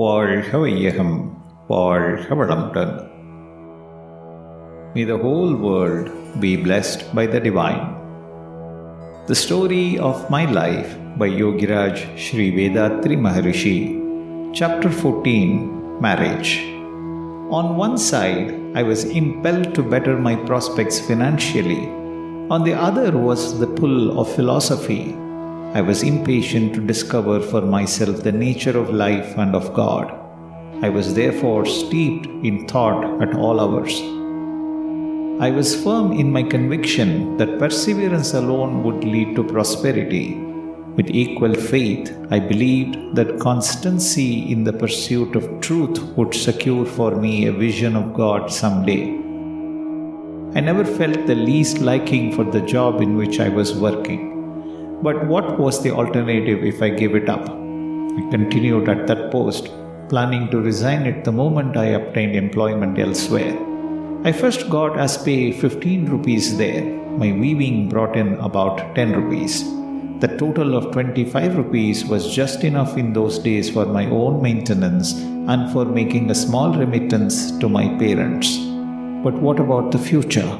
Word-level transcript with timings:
வாழ்க 0.00 0.58
வையகம் 0.62 1.14
வாழ்க 1.70 2.34
வளமுடன் 2.38 2.92
May 4.94 5.04
the 5.10 5.16
whole 5.22 5.52
world 5.66 6.06
be 6.42 6.50
blessed 6.66 7.00
by 7.18 7.24
the 7.32 7.40
divine. 7.46 7.82
The 9.30 9.38
story 9.44 9.86
of 10.08 10.16
my 10.34 10.42
life 10.60 10.90
by 11.20 11.28
Yogiraj 11.40 11.96
Sri 12.24 12.46
Vethathiri 12.58 13.18
Maharishi, 13.26 13.78
Chapter 14.58 14.90
14 14.90 16.00
Marriage. 16.06 16.52
On 17.58 17.66
one 17.86 17.96
side, 18.10 18.50
I 18.80 18.84
was 18.90 19.02
impelled 19.22 19.70
to 19.78 19.90
better 19.94 20.16
my 20.28 20.36
prospects 20.50 20.98
financially. 21.08 21.82
On 22.56 22.62
the 22.68 22.76
other 22.88 23.10
was 23.28 23.42
the 23.62 23.72
pull 23.80 23.98
of 24.20 24.36
philosophy 24.38 25.02
I 25.74 25.82
was 25.82 26.02
impatient 26.02 26.74
to 26.74 26.80
discover 26.80 27.40
for 27.40 27.60
myself 27.60 28.22
the 28.22 28.32
nature 28.32 28.78
of 28.78 28.88
life 28.88 29.36
and 29.36 29.54
of 29.54 29.74
God. 29.74 30.10
I 30.82 30.88
was 30.88 31.12
therefore 31.12 31.66
steeped 31.66 32.26
in 32.26 32.66
thought 32.66 33.22
at 33.22 33.34
all 33.34 33.60
hours. 33.60 34.00
I 35.42 35.50
was 35.50 35.80
firm 35.84 36.12
in 36.12 36.32
my 36.32 36.42
conviction 36.42 37.36
that 37.36 37.58
perseverance 37.58 38.32
alone 38.32 38.82
would 38.82 39.04
lead 39.04 39.36
to 39.36 39.44
prosperity. 39.44 40.36
With 40.96 41.10
equal 41.10 41.54
faith, 41.54 42.16
I 42.30 42.38
believed 42.38 43.14
that 43.16 43.38
constancy 43.38 44.50
in 44.50 44.64
the 44.64 44.72
pursuit 44.72 45.36
of 45.36 45.60
truth 45.60 46.00
would 46.16 46.34
secure 46.34 46.86
for 46.86 47.14
me 47.14 47.46
a 47.46 47.52
vision 47.52 47.94
of 47.94 48.14
God 48.14 48.50
someday. 48.50 49.10
I 50.56 50.60
never 50.60 50.86
felt 50.86 51.26
the 51.26 51.34
least 51.34 51.80
liking 51.80 52.32
for 52.34 52.44
the 52.44 52.62
job 52.62 53.02
in 53.02 53.18
which 53.18 53.38
I 53.38 53.50
was 53.50 53.74
working. 53.74 54.37
But 55.00 55.26
what 55.26 55.60
was 55.60 55.80
the 55.80 55.92
alternative 55.92 56.64
if 56.64 56.82
I 56.82 56.88
gave 56.90 57.14
it 57.14 57.28
up? 57.28 57.48
I 57.48 58.30
continued 58.30 58.88
at 58.88 59.06
that 59.06 59.30
post, 59.30 59.70
planning 60.08 60.50
to 60.50 60.60
resign 60.60 61.06
it 61.06 61.22
the 61.22 61.30
moment 61.30 61.76
I 61.76 61.86
obtained 61.98 62.34
employment 62.34 62.98
elsewhere. 62.98 63.56
I 64.24 64.32
first 64.32 64.68
got 64.68 64.98
as 64.98 65.16
pay 65.16 65.52
15 65.52 66.06
rupees 66.06 66.58
there. 66.58 66.82
My 67.16 67.30
weaving 67.30 67.88
brought 67.88 68.16
in 68.16 68.34
about 68.40 68.96
10 68.96 69.12
rupees. 69.12 69.62
The 70.18 70.36
total 70.36 70.76
of 70.76 70.90
25 70.90 71.56
rupees 71.56 72.04
was 72.04 72.34
just 72.34 72.64
enough 72.64 72.96
in 72.96 73.12
those 73.12 73.38
days 73.38 73.70
for 73.70 73.86
my 73.86 74.06
own 74.06 74.42
maintenance 74.42 75.12
and 75.12 75.70
for 75.72 75.84
making 75.84 76.28
a 76.28 76.34
small 76.34 76.76
remittance 76.76 77.56
to 77.58 77.68
my 77.68 77.86
parents. 77.98 78.56
But 79.22 79.34
what 79.34 79.60
about 79.60 79.92
the 79.92 79.98
future? 80.00 80.58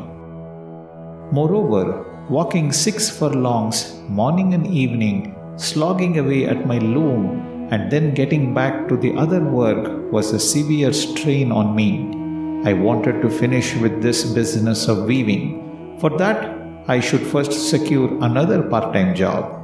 Moreover, 1.32 2.04
walking 2.28 2.70
six 2.70 3.08
furlongs, 3.08 3.98
morning 4.06 4.52
and 4.52 4.66
evening, 4.66 5.34
slogging 5.56 6.18
away 6.18 6.44
at 6.44 6.66
my 6.66 6.76
loom, 6.78 7.68
and 7.70 7.90
then 7.90 8.12
getting 8.12 8.52
back 8.52 8.86
to 8.88 8.98
the 8.98 9.14
other 9.16 9.42
work 9.42 10.12
was 10.12 10.32
a 10.32 10.38
severe 10.38 10.92
strain 10.92 11.50
on 11.50 11.74
me. 11.74 11.90
I 12.68 12.74
wanted 12.74 13.22
to 13.22 13.30
finish 13.30 13.74
with 13.76 14.02
this 14.02 14.24
business 14.24 14.88
of 14.88 15.06
weaving. 15.06 15.96
For 16.00 16.10
that, 16.18 16.54
I 16.86 17.00
should 17.00 17.22
first 17.22 17.70
secure 17.70 18.08
another 18.22 18.62
part 18.62 18.92
time 18.92 19.14
job. 19.14 19.54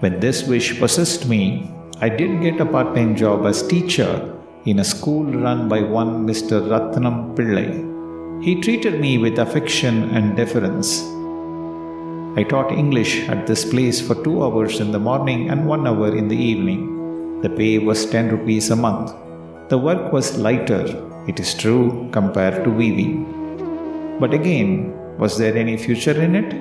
When 0.00 0.20
this 0.20 0.46
wish 0.46 0.78
possessed 0.78 1.28
me, 1.28 1.70
I 2.00 2.10
did 2.10 2.42
get 2.42 2.60
a 2.60 2.66
part 2.66 2.94
time 2.94 3.16
job 3.16 3.46
as 3.46 3.66
teacher 3.66 4.36
in 4.66 4.80
a 4.80 4.84
school 4.84 5.24
run 5.24 5.68
by 5.68 5.80
one 5.80 6.26
Mr. 6.26 6.60
Ratnam 6.72 7.34
Pillai. 7.34 8.44
He 8.44 8.60
treated 8.60 9.00
me 9.00 9.16
with 9.16 9.38
affection 9.38 10.10
and 10.10 10.36
deference. 10.36 11.02
I 12.34 12.42
taught 12.44 12.72
English 12.72 13.28
at 13.28 13.46
this 13.46 13.62
place 13.62 14.00
for 14.00 14.14
two 14.24 14.42
hours 14.42 14.80
in 14.80 14.90
the 14.90 14.98
morning 14.98 15.50
and 15.50 15.66
one 15.66 15.86
hour 15.86 16.16
in 16.16 16.28
the 16.28 16.36
evening. 16.36 17.42
The 17.42 17.50
pay 17.50 17.76
was 17.76 18.06
10 18.06 18.30
rupees 18.30 18.70
a 18.70 18.76
month. 18.76 19.12
The 19.68 19.76
work 19.76 20.14
was 20.14 20.38
lighter, 20.38 20.84
it 21.28 21.38
is 21.38 21.52
true, 21.52 22.08
compared 22.10 22.64
to 22.64 22.70
weaving. 22.70 24.16
But 24.18 24.32
again, 24.32 24.94
was 25.18 25.36
there 25.36 25.54
any 25.54 25.76
future 25.76 26.18
in 26.18 26.34
it? 26.34 26.54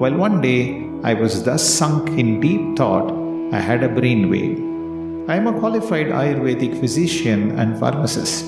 Well, 0.00 0.16
one 0.16 0.40
day 0.40 0.84
I 1.04 1.14
was 1.14 1.44
thus 1.44 1.62
sunk 1.62 2.08
in 2.18 2.40
deep 2.40 2.76
thought, 2.76 3.12
I 3.52 3.60
had 3.60 3.84
a 3.84 3.88
brainwave. 3.88 4.58
I 5.30 5.36
am 5.36 5.46
a 5.46 5.56
qualified 5.60 6.08
Ayurvedic 6.08 6.80
physician 6.80 7.52
and 7.52 7.78
pharmacist. 7.78 8.46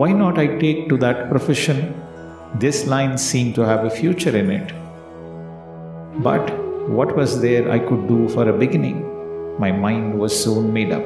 Why 0.00 0.12
not 0.12 0.38
I 0.38 0.46
take 0.46 0.88
to 0.88 0.96
that 0.96 1.28
profession? 1.28 1.94
This 2.54 2.86
line 2.86 3.18
seemed 3.18 3.54
to 3.56 3.66
have 3.66 3.84
a 3.84 3.90
future 3.90 4.34
in 4.34 4.50
it. 4.50 4.72
But 6.18 6.50
what 6.88 7.16
was 7.16 7.40
there 7.40 7.70
I 7.70 7.78
could 7.78 8.08
do 8.08 8.28
for 8.28 8.48
a 8.48 8.58
beginning? 8.58 9.06
My 9.58 9.70
mind 9.70 10.18
was 10.18 10.44
soon 10.44 10.72
made 10.72 10.90
up. 10.92 11.04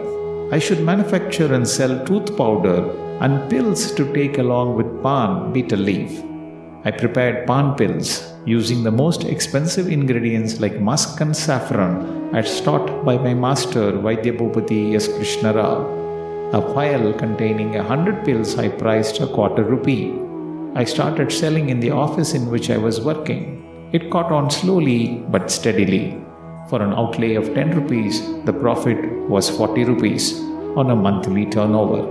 I 0.51 0.59
should 0.59 0.81
manufacture 0.81 1.53
and 1.53 1.69
sell 1.69 2.05
tooth 2.07 2.37
powder 2.37 2.91
and 3.21 3.49
pills 3.51 3.93
to 3.93 4.13
take 4.15 4.39
along 4.39 4.77
with 4.77 5.03
pan 5.03 5.53
betel 5.53 5.79
leaf. 5.79 6.23
I 6.85 6.91
prepared 6.91 7.47
pan 7.47 7.75
pills 7.75 8.33
using 8.47 8.83
the 8.83 8.91
most 8.91 9.25
expensive 9.25 9.89
ingredients 9.89 10.59
like 10.59 10.81
musk 10.81 11.21
and 11.21 11.37
saffron 11.37 12.35
as 12.35 12.61
taught 12.63 13.05
by 13.05 13.17
my 13.19 13.35
master 13.35 13.93
Vaidya 13.93 14.37
Bhupati 14.37 14.95
S. 14.95 15.09
Krishna 15.09 15.53
Rao. 15.53 16.51
A 16.53 16.61
vial 16.61 17.13
containing 17.13 17.77
a 17.77 17.83
hundred 17.83 18.25
pills 18.25 18.59
I 18.59 18.69
priced 18.69 19.21
a 19.21 19.27
quarter 19.27 19.65
rupee. 19.65 20.15
I 20.75 20.85
started 20.85 21.31
selling 21.31 21.69
in 21.69 21.81
the 21.81 21.91
office 21.91 22.35
in 22.35 22.51
which 22.51 22.71
I 22.71 22.79
was 22.79 23.01
working. 23.01 23.54
It 23.97 24.11
caught 24.11 24.33
on 24.33 24.51
slowly 24.51 25.25
but 25.35 25.53
steadily. 25.53 26.21
For 26.69 26.83
an 26.83 26.93
outlay 26.93 27.37
of 27.37 27.55
10 27.55 27.77
rupees, 27.81 28.23
the 28.45 28.53
profit 28.53 28.99
was 29.29 29.49
40 29.49 29.85
rupees 29.85 30.41
on 30.81 30.91
a 30.91 30.97
monthly 30.97 31.47
turnover. 31.47 32.03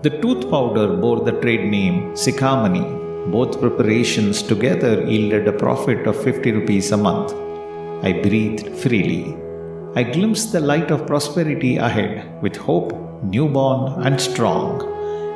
The 0.00 0.18
tooth 0.22 0.48
powder 0.50 0.96
bore 0.96 1.20
the 1.20 1.38
trade 1.42 1.66
name 1.70 2.14
Sikhamani. 2.14 3.32
Both 3.32 3.60
preparations 3.60 4.42
together 4.42 5.04
yielded 5.04 5.46
a 5.46 5.52
profit 5.52 6.06
of 6.06 6.16
50 6.22 6.52
rupees 6.52 6.90
a 6.92 6.96
month. 6.96 7.34
I 8.02 8.12
breathed 8.22 8.74
freely. 8.78 9.36
I 9.94 10.04
glimpsed 10.04 10.52
the 10.52 10.60
light 10.60 10.90
of 10.90 11.06
prosperity 11.06 11.76
ahead 11.76 12.40
with 12.40 12.56
hope, 12.56 12.94
newborn 13.24 14.02
and 14.06 14.18
strong. 14.18 14.90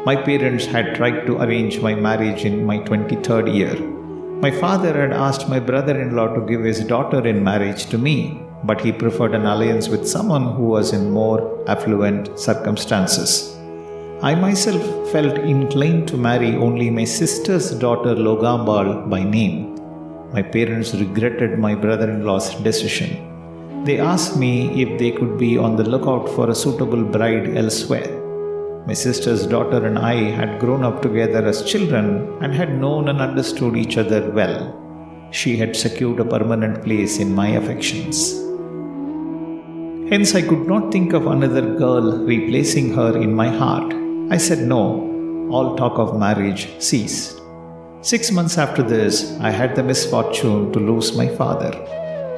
My 0.07 0.17
parents 0.17 0.65
had 0.65 0.95
tried 0.97 1.27
to 1.27 1.43
arrange 1.43 1.79
my 1.83 1.95
marriage 1.95 2.47
in 2.47 2.65
my 2.65 2.79
23rd 2.79 3.55
year. 3.55 3.98
My 4.41 4.53
father 4.53 4.93
had 4.93 5.13
asked 5.13 5.49
my 5.49 5.59
brother 5.59 6.01
in 6.01 6.15
law 6.15 6.29
to 6.33 6.47
give 6.47 6.63
his 6.63 6.85
daughter 6.85 7.27
in 7.27 7.43
marriage 7.43 7.87
to 7.87 7.99
me, 7.99 8.41
but 8.63 8.81
he 8.81 8.93
preferred 8.93 9.35
an 9.35 9.47
alliance 9.47 9.89
with 9.89 10.07
someone 10.07 10.55
who 10.55 10.63
was 10.63 10.93
in 10.93 11.11
more 11.11 11.41
affluent 11.69 12.39
circumstances. 12.39 13.57
I 14.23 14.37
myself 14.37 14.85
felt 15.11 15.39
inclined 15.39 16.07
to 16.09 16.17
marry 16.17 16.55
only 16.55 16.89
my 16.89 17.03
sister's 17.03 17.73
daughter 17.73 18.15
Logambal 18.15 19.11
by 19.11 19.25
name. 19.25 19.75
My 20.33 20.43
parents 20.43 20.95
regretted 20.95 21.59
my 21.59 21.75
brother 21.75 22.09
in 22.09 22.25
law's 22.25 22.55
decision. 22.69 23.11
They 23.85 23.99
asked 23.99 24.37
me 24.37 24.83
if 24.83 25.01
they 25.01 25.11
could 25.11 25.37
be 25.37 25.59
on 25.59 25.75
the 25.75 25.89
lookout 25.89 26.29
for 26.29 26.49
a 26.49 26.55
suitable 26.55 27.03
bride 27.03 27.57
elsewhere. 27.57 28.18
My 28.89 28.95
sister's 28.95 29.47
daughter 29.47 29.85
and 29.85 29.99
I 29.99 30.15
had 30.37 30.59
grown 30.61 30.83
up 30.83 31.03
together 31.03 31.45
as 31.47 31.63
children 31.71 32.07
and 32.43 32.55
had 32.55 32.81
known 32.81 33.11
and 33.11 33.21
understood 33.21 33.77
each 33.77 33.99
other 33.99 34.31
well. 34.31 34.61
She 35.31 35.59
had 35.59 35.77
secured 35.77 36.21
a 36.21 36.25
permanent 36.25 36.83
place 36.85 37.19
in 37.19 37.35
my 37.35 37.49
affections. 37.49 38.33
Hence, 40.11 40.35
I 40.35 40.41
could 40.41 40.67
not 40.67 40.91
think 40.91 41.13
of 41.13 41.27
another 41.27 41.75
girl 41.75 42.25
replacing 42.25 42.95
her 42.95 43.15
in 43.15 43.35
my 43.35 43.51
heart. 43.51 43.93
I 44.31 44.39
said 44.39 44.61
no. 44.61 44.83
All 45.51 45.77
talk 45.77 45.99
of 45.99 46.19
marriage 46.19 46.71
ceased. 46.79 47.43
Six 48.01 48.31
months 48.31 48.57
after 48.57 48.83
this, 48.83 49.39
I 49.39 49.51
had 49.51 49.77
the 49.77 49.83
misfortune 49.83 50.73
to 50.73 50.79
lose 50.79 51.15
my 51.15 51.29
father. 51.29 51.75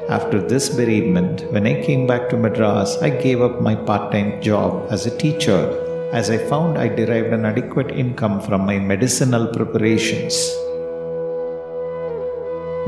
After 0.09 0.41
this 0.41 0.67
bereavement, 0.67 1.49
when 1.53 1.65
I 1.65 1.81
came 1.81 2.05
back 2.07 2.27
to 2.27 2.35
Madras, 2.35 2.97
I 3.01 3.09
gave 3.09 3.41
up 3.41 3.61
my 3.61 3.75
part 3.75 4.11
time 4.11 4.41
job 4.41 4.87
as 4.91 5.05
a 5.05 5.17
teacher 5.17 5.87
as 6.13 6.29
I 6.29 6.37
found 6.37 6.77
I 6.77 6.87
derived 6.89 7.33
an 7.33 7.45
adequate 7.45 7.91
income 7.91 8.41
from 8.41 8.65
my 8.65 8.77
medicinal 8.77 9.47
preparations. 9.47 10.33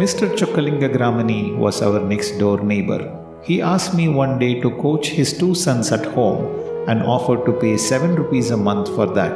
Mr. 0.01 0.27
Chokalinga 0.37 0.89
Gramani 0.93 1.55
was 1.55 1.81
our 1.81 1.99
next 1.99 2.31
door 2.39 2.59
neighbor. 2.61 3.01
He 3.43 3.61
asked 3.61 3.93
me 3.93 4.09
one 4.09 4.39
day 4.39 4.59
to 4.61 4.71
coach 4.71 5.07
his 5.07 5.37
two 5.37 5.53
sons 5.53 5.91
at 5.91 6.05
home 6.05 6.43
and 6.89 7.03
offered 7.03 7.45
to 7.45 7.53
pay 7.53 7.77
7 7.77 8.15
rupees 8.15 8.51
a 8.51 8.57
month 8.57 8.89
for 8.95 9.05
that. 9.05 9.33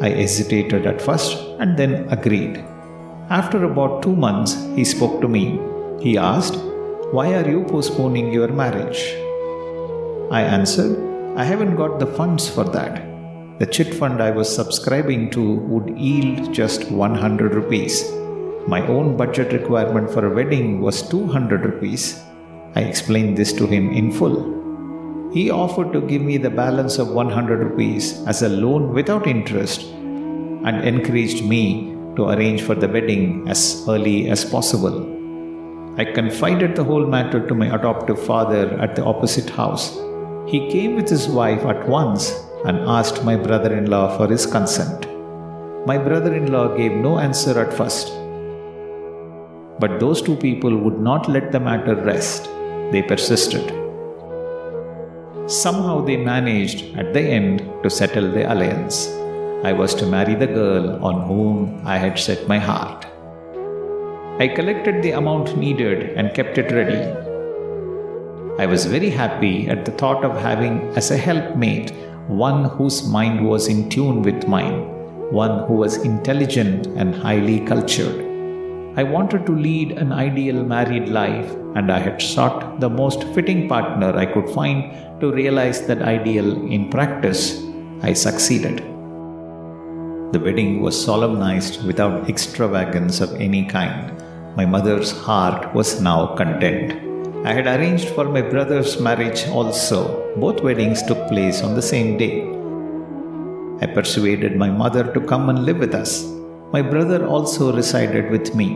I 0.00 0.10
hesitated 0.10 0.86
at 0.86 1.00
first 1.00 1.36
and 1.58 1.76
then 1.76 2.06
agreed. 2.10 2.62
After 3.30 3.64
about 3.64 4.02
two 4.02 4.14
months, 4.14 4.54
he 4.76 4.84
spoke 4.84 5.20
to 5.22 5.28
me. 5.28 5.58
He 6.00 6.18
asked, 6.18 6.56
Why 7.10 7.34
are 7.34 7.48
you 7.48 7.64
postponing 7.64 8.32
your 8.32 8.48
marriage? 8.48 9.02
I 10.30 10.42
answered, 10.42 10.96
I 11.36 11.44
haven't 11.44 11.76
got 11.76 11.98
the 11.98 12.06
funds 12.06 12.48
for 12.48 12.64
that. 12.64 13.15
The 13.58 13.66
chit 13.66 13.94
fund 13.94 14.22
I 14.22 14.32
was 14.32 14.54
subscribing 14.54 15.30
to 15.30 15.54
would 15.54 15.98
yield 15.98 16.52
just 16.52 16.90
100 16.90 17.54
rupees. 17.54 18.04
My 18.68 18.86
own 18.86 19.16
budget 19.16 19.50
requirement 19.50 20.10
for 20.10 20.26
a 20.26 20.34
wedding 20.34 20.82
was 20.82 21.00
200 21.08 21.64
rupees. 21.64 22.20
I 22.74 22.82
explained 22.82 23.38
this 23.38 23.54
to 23.54 23.66
him 23.66 23.92
in 23.92 24.12
full. 24.12 25.30
He 25.32 25.50
offered 25.50 25.94
to 25.94 26.02
give 26.02 26.20
me 26.20 26.36
the 26.36 26.50
balance 26.50 26.98
of 26.98 27.08
100 27.08 27.60
rupees 27.60 28.22
as 28.26 28.42
a 28.42 28.50
loan 28.50 28.92
without 28.92 29.26
interest 29.26 29.84
and 29.84 30.84
encouraged 30.86 31.42
me 31.42 31.96
to 32.16 32.28
arrange 32.28 32.60
for 32.60 32.74
the 32.74 32.88
wedding 32.88 33.48
as 33.48 33.86
early 33.88 34.28
as 34.28 34.44
possible. 34.44 35.14
I 35.98 36.04
confided 36.04 36.76
the 36.76 36.84
whole 36.84 37.06
matter 37.06 37.48
to 37.48 37.54
my 37.54 37.74
adoptive 37.74 38.22
father 38.22 38.78
at 38.82 38.96
the 38.96 39.04
opposite 39.04 39.48
house. 39.48 39.96
He 40.46 40.70
came 40.70 40.94
with 40.94 41.08
his 41.08 41.26
wife 41.26 41.64
at 41.64 41.88
once 41.88 42.45
and 42.64 42.78
asked 42.78 43.24
my 43.24 43.36
brother 43.36 43.76
in 43.76 43.86
law 43.86 44.16
for 44.16 44.28
his 44.28 44.46
consent. 44.46 45.06
My 45.86 45.98
brother 45.98 46.34
in 46.34 46.50
law 46.50 46.74
gave 46.76 46.92
no 46.92 47.18
answer 47.18 47.60
at 47.60 47.72
first. 47.72 48.08
But 49.78 50.00
those 50.00 50.22
two 50.22 50.36
people 50.36 50.76
would 50.76 50.98
not 50.98 51.28
let 51.28 51.52
the 51.52 51.60
matter 51.60 51.94
rest. 51.94 52.44
They 52.92 53.02
persisted. 53.02 53.66
Somehow 55.48 56.00
they 56.00 56.16
managed 56.16 56.96
at 56.96 57.12
the 57.12 57.20
end 57.20 57.60
to 57.82 57.90
settle 57.90 58.32
the 58.32 58.50
alliance. 58.52 59.06
I 59.64 59.72
was 59.72 59.94
to 59.96 60.06
marry 60.06 60.34
the 60.34 60.46
girl 60.46 61.04
on 61.04 61.26
whom 61.26 61.82
I 61.86 61.98
had 61.98 62.18
set 62.18 62.48
my 62.48 62.58
heart. 62.58 63.06
I 64.38 64.48
collected 64.48 65.02
the 65.02 65.12
amount 65.12 65.56
needed 65.56 66.10
and 66.16 66.34
kept 66.34 66.58
it 66.58 66.72
ready. 66.72 67.02
I 68.58 68.66
was 68.66 68.86
very 68.86 69.10
happy 69.10 69.68
at 69.68 69.84
the 69.84 69.92
thought 69.92 70.24
of 70.24 70.36
having 70.36 70.80
as 70.96 71.10
a 71.10 71.16
helpmate 71.16 71.92
one 72.28 72.64
whose 72.64 73.06
mind 73.06 73.46
was 73.46 73.68
in 73.68 73.88
tune 73.88 74.22
with 74.22 74.48
mine, 74.48 74.88
one 75.30 75.66
who 75.66 75.74
was 75.74 75.98
intelligent 75.98 76.86
and 76.88 77.14
highly 77.14 77.60
cultured. 77.60 78.24
I 78.98 79.04
wanted 79.04 79.46
to 79.46 79.52
lead 79.52 79.92
an 79.92 80.12
ideal 80.12 80.64
married 80.64 81.08
life, 81.08 81.54
and 81.76 81.92
I 81.92 81.98
had 81.98 82.20
sought 82.20 82.80
the 82.80 82.90
most 82.90 83.22
fitting 83.34 83.68
partner 83.68 84.16
I 84.16 84.26
could 84.26 84.50
find 84.50 85.20
to 85.20 85.32
realize 85.32 85.86
that 85.86 86.02
ideal 86.02 86.50
in 86.66 86.88
practice. 86.88 87.62
I 88.02 88.12
succeeded. 88.12 88.78
The 90.32 90.40
wedding 90.40 90.80
was 90.80 91.00
solemnized 91.00 91.86
without 91.86 92.28
extravagance 92.28 93.20
of 93.20 93.40
any 93.40 93.66
kind. 93.66 94.12
My 94.56 94.66
mother's 94.66 95.12
heart 95.12 95.72
was 95.74 96.00
now 96.00 96.34
content. 96.34 97.05
I 97.48 97.52
had 97.52 97.66
arranged 97.66 98.08
for 98.16 98.24
my 98.24 98.42
brother's 98.42 99.00
marriage 99.00 99.46
also. 99.48 100.00
Both 100.36 100.62
weddings 100.62 101.02
took 101.02 101.28
place 101.28 101.62
on 101.62 101.74
the 101.74 101.86
same 101.92 102.18
day. 102.18 102.34
I 103.80 103.86
persuaded 103.98 104.56
my 104.56 104.70
mother 104.70 105.04
to 105.14 105.20
come 105.32 105.48
and 105.48 105.64
live 105.64 105.78
with 105.78 105.94
us. 105.94 106.24
My 106.72 106.82
brother 106.82 107.26
also 107.26 107.72
resided 107.72 108.30
with 108.30 108.54
me. 108.54 108.68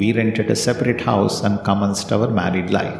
We 0.00 0.12
rented 0.12 0.50
a 0.50 0.56
separate 0.56 1.00
house 1.00 1.42
and 1.42 1.64
commenced 1.64 2.12
our 2.12 2.28
married 2.28 2.70
life. 2.70 2.98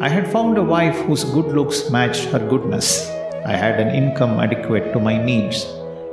I 0.00 0.08
had 0.08 0.30
found 0.30 0.58
a 0.58 0.70
wife 0.76 0.98
whose 1.06 1.24
good 1.24 1.48
looks 1.58 1.90
matched 1.90 2.26
her 2.34 2.44
goodness. 2.52 3.08
I 3.44 3.56
had 3.64 3.80
an 3.80 3.94
income 3.94 4.38
adequate 4.38 4.92
to 4.92 5.00
my 5.00 5.16
needs 5.22 5.66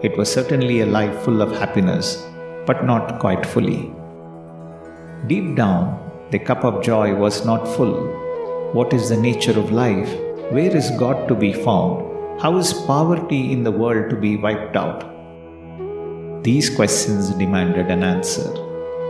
it 0.03 0.17
was 0.17 0.29
certainly 0.29 0.81
a 0.81 0.85
life 0.85 1.17
full 1.23 1.41
of 1.41 1.57
happiness, 1.57 2.07
but 2.65 2.83
not 2.83 3.19
quite 3.19 3.45
fully. 3.45 3.89
Deep 5.27 5.55
down, 5.55 6.02
the 6.32 6.38
cup 6.38 6.64
of 6.64 6.82
joy 6.82 7.14
was 7.14 7.44
not 7.44 7.69
full. 7.76 7.94
What 8.73 8.93
is 8.93 9.08
the 9.08 9.17
nature 9.17 9.58
of 9.58 9.73
life? 9.73 10.11
Where 10.50 10.75
is 10.76 10.90
God 10.93 11.29
to 11.29 11.35
be 11.35 11.52
found? 11.52 12.40
How 12.43 12.56
is 12.58 12.73
poverty 12.73 13.52
in 13.52 13.62
the 13.64 13.73
world 13.73 14.11
to 14.11 14.17
be 14.17 14.37
wiped 14.37 14.76
out? 14.76 15.00
These 16.43 16.70
questions 16.70 17.31
demanded 17.31 17.90
an 17.90 18.02
answer. 18.02 18.49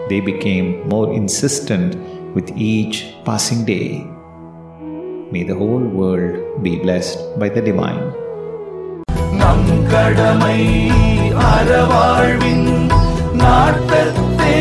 They 0.08 0.20
became 0.20 0.88
more 0.88 1.12
insistent 1.12 1.96
with 2.34 2.50
each 2.56 3.14
passing 3.24 3.64
day. 3.64 4.06
May 5.30 5.42
the 5.42 5.54
whole 5.54 5.86
world 6.00 6.62
be 6.62 6.78
blessed 6.78 7.18
by 7.38 7.50
the 7.56 7.64
divine. 7.70 8.06
நம் 9.40 9.68
கடமை 9.92 10.60
அறவாழ்வின் 11.50 12.68
நாட்டத்தை 13.42 14.56